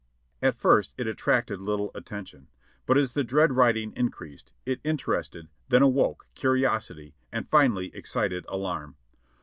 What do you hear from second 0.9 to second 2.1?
it attracted little